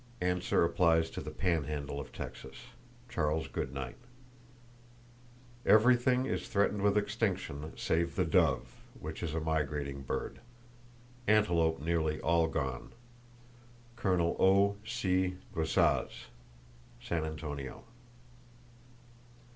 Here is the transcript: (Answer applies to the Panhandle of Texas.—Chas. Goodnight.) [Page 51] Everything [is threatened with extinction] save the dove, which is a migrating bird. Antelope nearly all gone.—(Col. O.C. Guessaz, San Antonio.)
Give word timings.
(Answer 0.19 0.63
applies 0.63 1.11
to 1.11 1.21
the 1.21 1.29
Panhandle 1.29 1.99
of 1.99 2.11
Texas.—Chas. 2.11 3.47
Goodnight.) 3.49 3.93
[Page 3.97 3.97
51] 5.63 5.75
Everything 5.75 6.25
[is 6.25 6.47
threatened 6.47 6.81
with 6.81 6.97
extinction] 6.97 7.71
save 7.77 8.15
the 8.15 8.25
dove, 8.25 8.81
which 8.99 9.21
is 9.21 9.35
a 9.35 9.39
migrating 9.39 10.01
bird. 10.01 10.39
Antelope 11.27 11.79
nearly 11.83 12.19
all 12.19 12.47
gone.—(Col. 12.47 12.91
O.C. 14.39 15.37
Guessaz, 15.53 16.09
San 16.99 17.23
Antonio.) 17.23 17.83